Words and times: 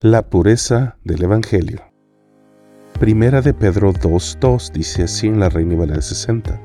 La 0.00 0.30
pureza 0.30 0.96
del 1.02 1.24
Evangelio. 1.24 1.80
Primera 3.00 3.42
de 3.42 3.52
Pedro 3.52 3.92
2.2 3.92 4.70
dice 4.70 5.02
así 5.02 5.26
en 5.26 5.40
la 5.40 5.48
Reina 5.48 5.74
Valera 5.74 6.00
60. 6.00 6.56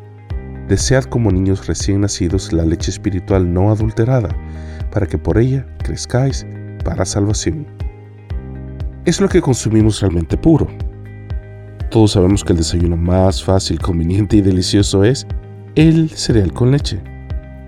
Desead 0.68 1.06
como 1.06 1.32
niños 1.32 1.66
recién 1.66 2.02
nacidos 2.02 2.54
la 2.54 2.64
leche 2.64 2.92
espiritual 2.92 3.52
no 3.52 3.72
adulterada, 3.72 4.30
para 4.92 5.08
que 5.08 5.18
por 5.18 5.40
ella 5.40 5.66
crezcáis 5.80 6.46
para 6.86 7.06
salvación. 7.06 7.66
Es 9.06 9.20
lo 9.20 9.28
que 9.28 9.42
consumimos 9.42 10.00
realmente 10.00 10.38
puro. 10.38 10.68
Todos 11.90 12.12
sabemos 12.12 12.44
que 12.44 12.54
el 12.54 12.60
desayuno 12.60 12.98
más 12.98 13.44
fácil, 13.44 13.80
conveniente 13.80 14.38
y 14.38 14.42
delicioso 14.42 15.04
es 15.04 15.26
el 15.74 16.12
cereal 16.12 16.54
con 16.54 16.70
leche. 16.70 17.02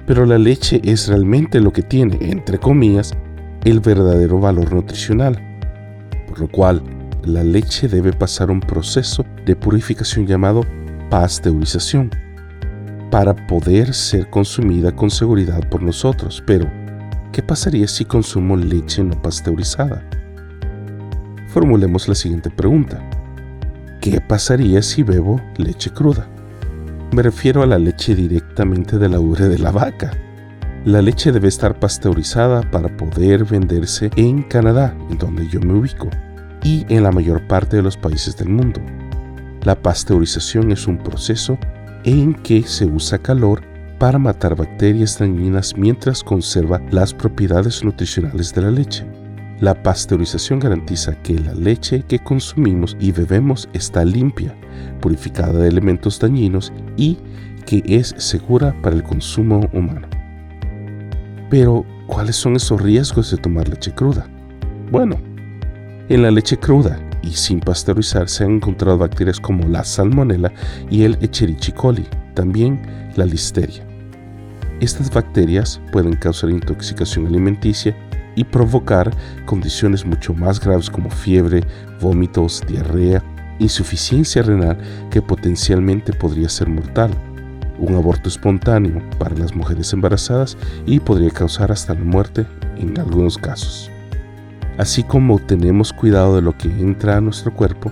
Pero 0.05 0.27
la 0.27 0.37
leche 0.37 0.79
es 0.83 1.07
realmente 1.07 1.59
lo 1.59 1.73
que 1.73 1.81
tiene, 1.81 2.19
entre 2.21 2.59
comillas, 2.59 3.15
el 3.63 3.79
verdadero 3.79 4.39
valor 4.39 4.71
nutricional 4.71 5.54
lo 6.37 6.47
cual 6.47 6.81
la 7.23 7.43
leche 7.43 7.87
debe 7.87 8.13
pasar 8.13 8.51
un 8.51 8.59
proceso 8.59 9.25
de 9.45 9.55
purificación 9.55 10.27
llamado 10.27 10.61
pasteurización 11.09 12.11
para 13.11 13.35
poder 13.47 13.93
ser 13.93 14.29
consumida 14.29 14.95
con 14.95 15.09
seguridad 15.09 15.67
por 15.69 15.81
nosotros. 15.81 16.43
Pero, 16.45 16.69
¿qué 17.31 17.41
pasaría 17.41 17.87
si 17.87 18.05
consumo 18.05 18.57
leche 18.57 19.03
no 19.03 19.21
pasteurizada? 19.21 20.03
Formulemos 21.47 22.07
la 22.07 22.15
siguiente 22.15 22.49
pregunta. 22.49 23.01
¿Qué 24.01 24.19
pasaría 24.21 24.81
si 24.81 25.03
bebo 25.03 25.41
leche 25.57 25.89
cruda? 25.89 26.27
Me 27.11 27.23
refiero 27.23 27.63
a 27.63 27.65
la 27.65 27.79
leche 27.79 28.13
directamente 28.13 28.97
de 28.97 29.09
la 29.09 29.19
ubre 29.19 29.47
de 29.47 29.59
la 29.59 29.71
vaca. 29.71 30.11
La 30.85 31.01
leche 31.01 31.31
debe 31.31 31.47
estar 31.47 31.79
pasteurizada 31.79 32.61
para 32.69 32.95
poder 32.95 33.43
venderse 33.43 34.11
en 34.17 34.43
Canadá, 34.43 34.95
en 35.09 35.17
donde 35.17 35.49
yo 35.49 35.59
me 35.59 35.73
ubico 35.73 36.11
y 36.63 36.85
en 36.89 37.01
la 37.01 37.11
mayor 37.11 37.47
parte 37.47 37.77
de 37.77 37.81
los 37.81 37.97
países 37.97 38.37
del 38.37 38.49
mundo. 38.49 38.79
La 39.63 39.73
pasteurización 39.81 40.71
es 40.71 40.85
un 40.85 40.99
proceso 40.99 41.57
en 42.03 42.35
que 42.35 42.61
se 42.61 42.85
usa 42.85 43.17
calor 43.17 43.63
para 43.97 44.19
matar 44.19 44.55
bacterias 44.55 45.17
dañinas 45.17 45.75
mientras 45.75 46.23
conserva 46.23 46.79
las 46.91 47.15
propiedades 47.15 47.83
nutricionales 47.83 48.53
de 48.53 48.61
la 48.61 48.69
leche. 48.69 49.07
La 49.59 49.81
pasteurización 49.81 50.59
garantiza 50.59 51.15
que 51.23 51.39
la 51.39 51.55
leche 51.55 52.03
que 52.07 52.19
consumimos 52.19 52.95
y 52.99 53.11
bebemos 53.11 53.67
está 53.73 54.05
limpia, 54.05 54.55
purificada 55.01 55.53
de 55.53 55.67
elementos 55.67 56.19
dañinos 56.19 56.71
y 56.95 57.17
que 57.65 57.81
es 57.87 58.13
segura 58.19 58.79
para 58.83 58.95
el 58.95 59.01
consumo 59.01 59.67
humano. 59.73 60.14
Pero, 61.49 61.85
¿cuáles 62.07 62.35
son 62.35 62.55
esos 62.55 62.81
riesgos 62.81 63.31
de 63.31 63.37
tomar 63.37 63.67
leche 63.69 63.93
cruda? 63.93 64.27
Bueno, 64.91 65.17
en 66.09 66.21
la 66.21 66.31
leche 66.31 66.57
cruda 66.57 66.99
y 67.21 67.31
sin 67.31 67.59
pasteurizar 67.59 68.29
se 68.29 68.43
han 68.43 68.55
encontrado 68.55 68.97
bacterias 68.97 69.39
como 69.39 69.67
la 69.67 69.83
salmonella 69.83 70.51
y 70.89 71.03
el 71.03 71.17
Echerichia 71.21 71.73
coli, 71.73 72.05
también 72.33 72.81
la 73.15 73.25
listeria. 73.25 73.85
Estas 74.81 75.11
bacterias 75.11 75.81
pueden 75.91 76.15
causar 76.15 76.49
intoxicación 76.49 77.27
alimenticia 77.27 77.95
y 78.35 78.43
provocar 78.43 79.11
condiciones 79.45 80.05
mucho 80.05 80.33
más 80.33 80.59
graves 80.59 80.89
como 80.89 81.09
fiebre, 81.09 81.63
vómitos, 82.01 82.61
diarrea, 82.67 83.23
insuficiencia 83.59 84.41
renal 84.41 84.77
que 85.09 85.21
potencialmente 85.21 86.11
podría 86.13 86.49
ser 86.49 86.67
mortal, 86.67 87.11
un 87.79 87.95
aborto 87.95 88.29
espontáneo 88.29 89.01
para 89.17 89.35
las 89.35 89.55
mujeres 89.55 89.91
embarazadas 89.93 90.57
y 90.85 90.99
podría 90.99 91.31
causar 91.31 91.71
hasta 91.71 91.93
la 91.93 92.03
muerte 92.03 92.45
en 92.77 92.97
algunos 92.99 93.37
casos. 93.37 93.91
Así 94.77 95.03
como 95.03 95.39
tenemos 95.39 95.93
cuidado 95.93 96.35
de 96.35 96.41
lo 96.41 96.57
que 96.57 96.67
entra 96.67 97.17
a 97.17 97.21
nuestro 97.21 97.53
cuerpo, 97.53 97.91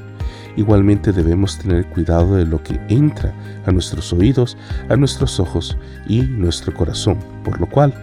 igualmente 0.57 1.11
debemos 1.11 1.57
tener 1.57 1.85
cuidado 1.87 2.35
de 2.35 2.45
lo 2.45 2.61
que 2.61 2.79
entra 2.89 3.33
a 3.65 3.71
nuestros 3.71 4.11
oídos, 4.11 4.57
a 4.89 4.95
nuestros 4.95 5.39
ojos 5.39 5.77
y 6.07 6.21
nuestro 6.21 6.73
corazón. 6.73 7.17
Por 7.43 7.59
lo 7.59 7.69
cual, 7.69 7.93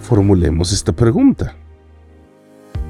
formulemos 0.00 0.72
esta 0.72 0.92
pregunta. 0.92 1.54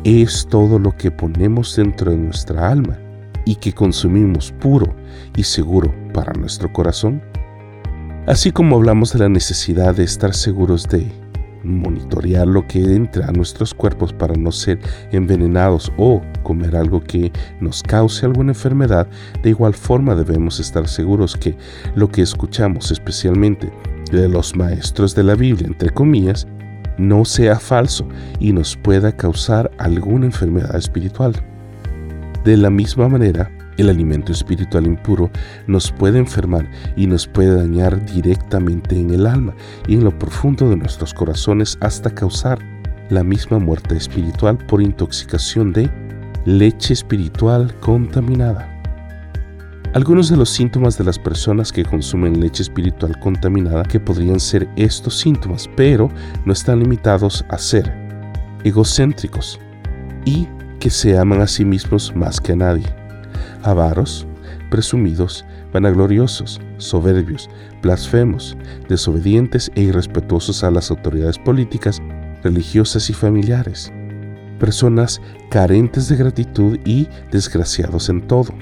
¿Es 0.05 0.47
todo 0.47 0.79
lo 0.79 0.97
que 0.97 1.11
ponemos 1.11 1.75
dentro 1.75 2.11
de 2.11 2.19
nuestra 2.19 2.71
alma 2.71 2.99
y 3.45 3.57
que 3.57 3.73
consumimos 3.73 4.53
puro 4.53 4.95
y 5.35 5.43
seguro 5.43 5.93
para 6.13 6.33
nuestro 6.35 6.73
corazón? 6.73 7.23
Así 8.29 8.53
como 8.53 8.77
hablamos 8.77 9.15
de 9.15 9.21
la 9.21 9.31
necesidad 9.31 9.95
de 9.95 10.05
estar 10.05 10.35
seguros 10.35 10.87
de 10.87 11.11
monitorear 11.65 12.47
lo 12.47 12.67
que 12.67 12.79
entra 12.95 13.27
a 13.27 13.33
nuestros 13.33 13.73
cuerpos 13.73 14.13
para 14.13 14.35
no 14.35 14.53
ser 14.53 14.79
envenenados 15.13 15.91
o 15.97 16.21
comer 16.43 16.77
algo 16.77 17.01
que 17.01 17.33
nos 17.63 17.83
cause 17.83 18.27
alguna 18.27 18.51
enfermedad, 18.51 19.09
de 19.43 19.49
igual 19.49 19.73
forma 19.73 20.15
debemos 20.15 20.61
estar 20.61 20.87
seguros 20.87 21.37
que 21.37 21.57
lo 21.95 22.11
que 22.11 22.21
escuchamos, 22.21 22.91
especialmente 22.91 23.73
de 24.13 24.29
los 24.29 24.55
maestros 24.55 25.15
de 25.15 25.25
la 25.25 25.35
Biblia, 25.35 25.67
entre 25.67 25.89
comillas, 25.89 26.47
no 26.99 27.25
sea 27.25 27.59
falso 27.59 28.07
y 28.41 28.53
nos 28.53 28.77
pueda 28.77 29.11
causar 29.11 29.71
alguna 29.79 30.27
enfermedad 30.27 30.77
espiritual. 30.77 31.33
De 32.45 32.59
la 32.59 32.69
misma 32.69 33.09
manera, 33.09 33.51
el 33.79 33.89
alimento 33.89 34.33
espiritual 34.33 34.87
impuro 34.87 35.31
nos 35.67 35.91
puede 35.91 36.19
enfermar 36.19 36.69
y 36.97 37.07
nos 37.07 37.27
puede 37.27 37.55
dañar 37.55 38.05
directamente 38.05 38.99
en 38.99 39.11
el 39.11 39.27
alma 39.27 39.55
y 39.87 39.95
en 39.95 40.05
lo 40.05 40.19
profundo 40.19 40.69
de 40.69 40.77
nuestros 40.77 41.15
corazones 41.15 41.79
hasta 41.81 42.11
causar 42.11 42.59
la 43.09 43.23
misma 43.23 43.59
muerte 43.59 43.97
espiritual 43.97 44.59
por 44.59 44.83
intoxicación 44.83 45.73
de 45.73 45.91
leche 46.45 46.93
espiritual 46.93 47.73
contaminada. 47.81 48.75
Algunos 49.95 50.29
de 50.29 50.37
los 50.37 50.51
síntomas 50.51 50.99
de 50.99 51.05
las 51.05 51.19
personas 51.19 51.73
que 51.73 51.85
consumen 51.85 52.41
leche 52.41 52.63
espiritual 52.63 53.19
contaminada 53.21 53.85
que 53.85 53.99
podrían 53.99 54.39
ser 54.39 54.69
estos 54.77 55.19
síntomas, 55.19 55.69
pero 55.77 56.11
no 56.45 56.53
están 56.53 56.81
limitados 56.81 57.45
a 57.49 57.57
ser 57.57 57.91
egocéntricos 58.65 59.59
y 60.25 60.47
que 60.79 60.91
se 60.91 61.17
aman 61.17 61.41
a 61.41 61.47
sí 61.47 61.65
mismos 61.65 62.15
más 62.15 62.41
que 62.41 62.53
a 62.53 62.57
nadie 62.57 63.08
avaros, 63.63 64.27
presumidos, 64.71 65.45
vanagloriosos, 65.73 66.61
soberbios, 66.79 67.49
blasfemos, 67.83 68.57
desobedientes 68.89 69.71
e 69.75 69.83
irrespetuosos 69.83 70.65
a 70.65 70.71
las 70.71 70.91
autoridades 70.91 71.39
políticas, 71.39 72.01
religiosas 72.43 73.11
y 73.11 73.15
familiares, 73.15 73.93
personas 74.59 75.21
carentes 75.51 76.09
de 76.09 76.17
gratitud 76.17 76.79
y 76.85 77.09
desgraciados 77.31 78.09
en 78.09 78.27
todo. 78.27 78.53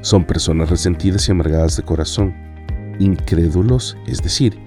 Son 0.00 0.24
personas 0.24 0.70
resentidas 0.70 1.28
y 1.28 1.32
amargadas 1.32 1.76
de 1.76 1.82
corazón, 1.82 2.34
incrédulos, 2.98 3.96
es 4.06 4.22
decir, 4.22 4.58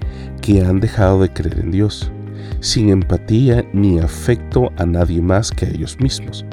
que 0.41 0.63
han 0.63 0.79
dejado 0.79 1.21
de 1.21 1.31
creer 1.31 1.59
en 1.59 1.71
Dios, 1.71 2.11
sin 2.59 2.89
empatía 2.89 3.65
ni 3.73 3.99
afecto 3.99 4.71
a 4.77 4.85
nadie 4.85 5.21
más 5.21 5.51
que 5.51 5.65
a 5.65 5.69
ellos 5.69 5.99
mismos. 5.99 6.45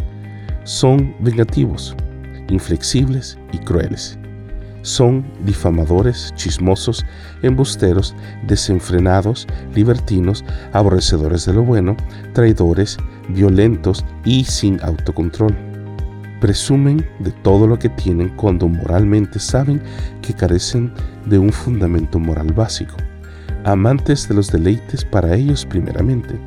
Son 0.65 1.15
vengativos, 1.21 1.97
inflexibles 2.53 3.39
y 3.53 3.59
crueles. 3.59 4.19
Son 4.83 5.25
difamadores, 5.45 6.33
chismosos, 6.35 7.07
embusteros, 7.43 8.15
desenfrenados, 8.47 9.47
libertinos, 9.75 10.45
aborrecedores 10.73 11.47
de 11.47 11.53
lo 11.55 11.63
bueno, 11.63 11.97
traidores, 12.33 12.99
violentos 13.29 14.05
y 14.25 14.45
sin 14.45 14.83
autocontrol. 14.83 15.57
Presumen 16.41 17.07
de 17.21 17.31
todo 17.31 17.69
lo 17.69 17.79
que 17.79 17.89
tienen 17.89 18.31
cuando 18.31 18.67
moralmente 18.67 19.39
saben 19.39 19.81
que 20.21 20.35
carecen 20.35 20.93
de 21.27 21.39
un 21.39 21.53
fundamento 21.53 22.19
moral 22.19 22.53
básico. 22.53 22.97
Amantes 23.65 24.29
de 24.29 24.35
los 24.35 24.51
deleites 24.51 25.05
para 25.05 25.37
ellos 25.37 25.65
primeramente, 25.65 26.41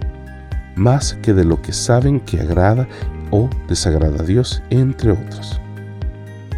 más 0.75 1.13
que 1.21 1.33
de 1.33 1.45
lo 1.45 1.61
que 1.61 1.71
saben 1.71 2.19
que 2.19 2.41
agrada 2.41 2.85
o 3.31 3.49
desagrada 3.69 4.21
a 4.21 4.25
Dios, 4.25 4.61
entre 4.69 5.11
otros. 5.11 5.61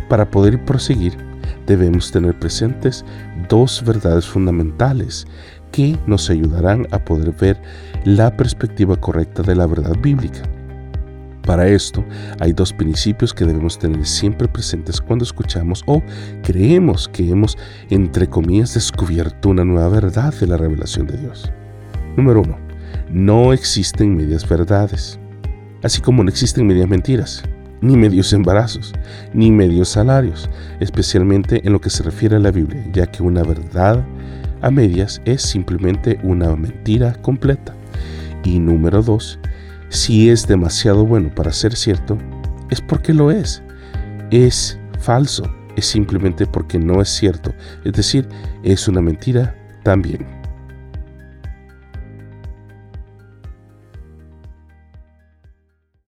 Para 0.09 0.29
poder 0.29 0.63
proseguir, 0.63 1.17
debemos 1.65 2.11
tener 2.11 2.37
presentes 2.39 3.03
dos 3.49 3.83
verdades 3.85 4.25
fundamentales 4.25 5.25
que 5.71 5.97
nos 6.07 6.29
ayudarán 6.29 6.87
a 6.91 7.03
poder 7.03 7.31
ver 7.31 7.61
la 8.05 8.35
perspectiva 8.35 8.95
correcta 8.95 9.43
de 9.43 9.55
la 9.55 9.67
verdad 9.67 9.95
bíblica. 10.01 10.41
Para 11.45 11.67
esto 11.67 12.03
hay 12.39 12.51
dos 12.51 12.73
principios 12.73 13.33
que 13.33 13.45
debemos 13.45 13.79
tener 13.79 14.05
siempre 14.05 14.47
presentes 14.47 14.99
cuando 14.99 15.23
escuchamos 15.23 15.83
o 15.85 16.01
creemos 16.43 17.07
que 17.07 17.29
hemos, 17.29 17.57
entre 17.89 18.27
comillas, 18.27 18.73
descubierto 18.73 19.49
una 19.49 19.63
nueva 19.63 19.87
verdad 19.89 20.33
de 20.33 20.47
la 20.47 20.57
revelación 20.57 21.07
de 21.07 21.17
Dios. 21.17 21.49
Número 22.17 22.41
uno, 22.41 22.57
no 23.09 23.53
existen 23.53 24.17
medias 24.17 24.47
verdades, 24.47 25.19
así 25.83 26.01
como 26.01 26.23
no 26.23 26.29
existen 26.29 26.67
medias 26.67 26.89
mentiras 26.89 27.43
ni 27.81 27.95
medios 27.95 28.33
embarazos, 28.33 28.93
ni 29.33 29.51
medios 29.51 29.89
salarios, 29.89 30.49
especialmente 30.79 31.61
en 31.65 31.73
lo 31.73 31.81
que 31.81 31.89
se 31.89 32.03
refiere 32.03 32.35
a 32.35 32.39
la 32.39 32.51
Biblia, 32.51 32.83
ya 32.91 33.07
que 33.07 33.23
una 33.23 33.43
verdad 33.43 34.03
a 34.61 34.71
medias 34.71 35.21
es 35.25 35.41
simplemente 35.41 36.19
una 36.23 36.55
mentira 36.55 37.13
completa. 37.21 37.73
Y 38.43 38.59
número 38.59 39.01
dos, 39.01 39.39
si 39.89 40.29
es 40.29 40.47
demasiado 40.47 41.05
bueno 41.05 41.33
para 41.33 41.51
ser 41.51 41.75
cierto, 41.75 42.17
es 42.69 42.81
porque 42.81 43.13
lo 43.13 43.31
es. 43.31 43.61
Es 44.31 44.79
falso, 44.99 45.43
es 45.75 45.85
simplemente 45.85 46.45
porque 46.45 46.79
no 46.79 47.01
es 47.01 47.09
cierto, 47.09 47.53
es 47.85 47.93
decir, 47.93 48.27
es 48.63 48.87
una 48.87 49.01
mentira 49.01 49.55
también. 49.83 50.36